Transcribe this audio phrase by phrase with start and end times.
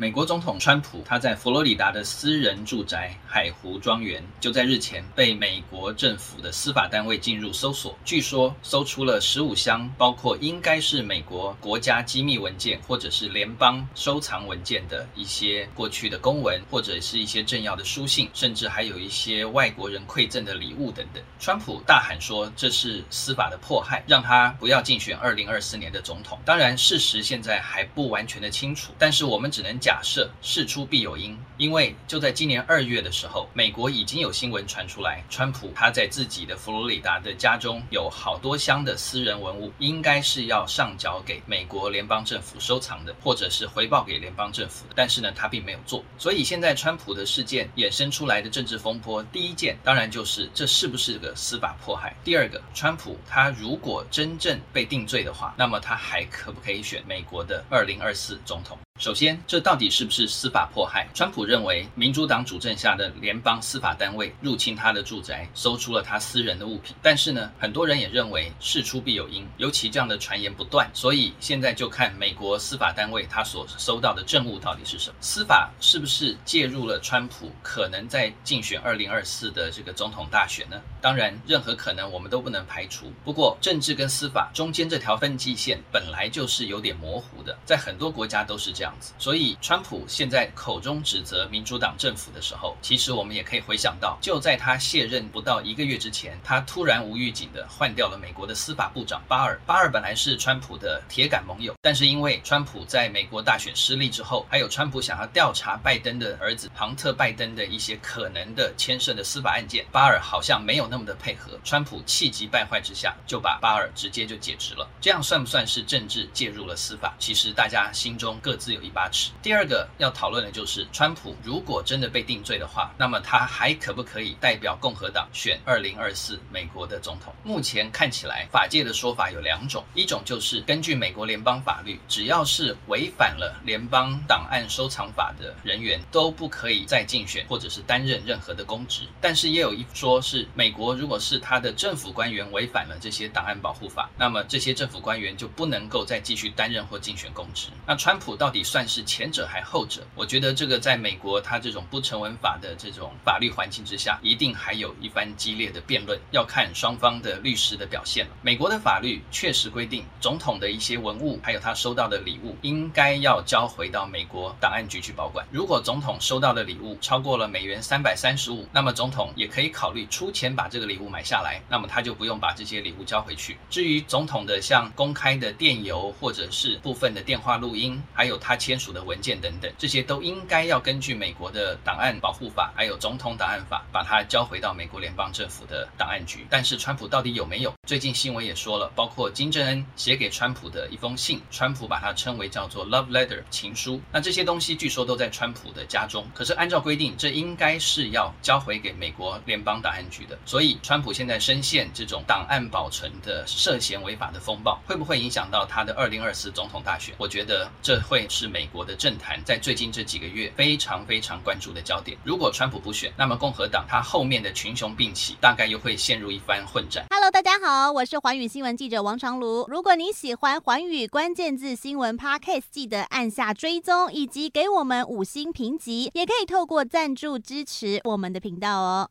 [0.00, 21.20] 美国总统川普他在佛罗里达的私人住宅海湖庄园，就在日前被美国政府的司法单位进入搜索，据说搜出了十五箱，包括应该是美国国家机密文件或者是联邦收藏文件的一些过去的公文，或者是一些政要的书信，甚至还有一些外国人馈赠的礼物等等。
[21.40, 26.38] 川普大喊说这是司法的迫害，让他不要竞选二零二四年的总统。
[26.44, 29.87] 当然，事实现在还不完全的清楚，但是我们只能讲。
[29.88, 46.04] 假设事出必有因，因为就在今年二月的时候，美国已经有新闻传出来，川普他在自己的佛罗里达的家中有好多箱的私人文物，应该是要上缴给美国联邦政府收藏的，或者是回报给联邦政府的，但是呢，他并没有做。
[46.18, 52.14] 所以现在川普的事件衍生出来的政治风波，第一件当然就是这是不是个司法迫害？
[52.22, 58.76] 第二个，川普他如果真正被定罪的话，那么他还可不可以选美国的二零二四总统？
[58.98, 61.08] 首先，这到底是不是司法迫害？
[61.14, 66.96] 川普认为，民主党主政下的联邦司法单位入侵他的住宅，搜出了他私人的物品。
[67.00, 75.16] 但是呢，很多人也认为事出必有因，尤其这样的传言不断，所以现在就看美国司法单位他所收到的证物到底是什么。
[75.20, 80.76] 司法是不是介入了川普可能在竞选二零二四的这个总统大选呢？
[81.00, 83.12] 当然，任何可能我们都不能排除。
[83.24, 89.12] 不过，政治跟司法中间这条分界线本来就是有点模糊的，在很多国家都是这样子。
[89.18, 99.60] 所以，川普现在口中指责民主党政府的时候，其实我们也可以回想到，就在他卸任不到一个月之前，他突然无预警的换掉了美国的司法部长巴尔。
[99.66, 111.60] 巴尔本来是川普的铁杆盟友，但是因为川普在美国大选失利之后，还有川普想要调查拜登的儿子庞特拜登的一些可能的牵涉的司法案件，巴尔好像没有那么的配合。
[111.62, 114.88] 川普气急败坏之下，就把巴尔直接就解职了。
[115.00, 117.14] 这样算不算是政治介入了司法？
[117.18, 118.78] 其实大家心中各自有。
[118.78, 119.32] 一把尺。
[119.42, 127.34] 第二个要讨论的就是，川普如果真的被定罪的话，那么他还可不可以代表共和党选二零二四美国的总统？
[127.42, 139.02] 目前看起来，法界的说法有两种，一种就是根据美国联邦法律，只要是违反了联邦档案收藏法的人员，都不可以再竞选或者是担任任何的公职。
[139.20, 147.68] 但是也有一说是，美国国如果是他的政府官员违反了这些档案保护法，那么这些政府官员就不能够再继续担任或竞选公职。
[147.84, 150.06] 那川普到底算是前者还后者？
[150.14, 158.32] 我觉得这个在美国，他这种不成文法的这种法律环境之下，一定还有一番激烈的辩论，要看双方的律师的表现了。
[158.40, 165.44] 美国的法律确实规定，总统的一些文物，还有他收到的礼物，应该要交回到美国档案局去保管。
[165.50, 173.56] 如果总统收到的礼物超过了美元三百三十五，那么总统也可以考虑出钱把这个礼物买下来，那么他就不用把这些礼物交回去。
[173.70, 186.46] 至于总统的像公开的电邮或者是部分的电话录音，还有他签署的文件等等，这些都应该要根据美国的档案保护法，还有总统档案法，把它交回到美国联邦政府的档案局。
[186.50, 187.72] 但是川普到底有没有？
[187.86, 194.00] 最近新闻也说了，包括金正恩写给川普的一封信，川普把它称为叫做 love letter 情书。
[194.12, 200.38] 那这些东西据说都在川普的家中，可是按照规定，这应该是要交回给美国联邦档案局的。
[200.44, 207.14] 所所以川普现在深陷这种档案保存的涉嫌违法的风暴，会不会影响到他的二零二四总统大选？
[207.16, 208.48] 我觉得这会是。
[208.48, 212.18] 美国的政坛在最近这几个月非常非常关注的焦点。
[212.24, 217.04] 如果川普不选，那么共和党他后面的群雄并起，大概又会陷入一番混战。
[217.10, 219.64] Hello，大家好，我是寰宇新闻记者王长卢。
[219.68, 229.06] 如果你喜欢寰宇关键字新闻 Podcast，记得按下追踪以及给我们五星评级，也可以透过赞助支持我们的频道哦。